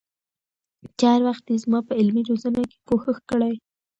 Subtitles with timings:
[0.97, 3.53] چې هر وخت يې زما په علمي روزنه کي کوښښ کړي